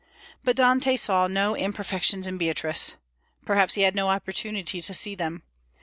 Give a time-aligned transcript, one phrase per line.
[0.43, 2.95] But Dante saw no imperfections in Beatrice:
[3.45, 5.43] perhaps he had no opportunity to see them.